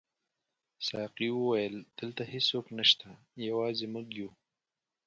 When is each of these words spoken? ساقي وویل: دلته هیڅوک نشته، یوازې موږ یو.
ساقي 0.87 1.29
وویل: 1.33 1.75
دلته 1.99 2.21
هیڅوک 2.33 2.65
نشته، 2.77 3.07
یوازې 3.49 3.85
موږ 3.93 4.07
یو. 4.19 4.29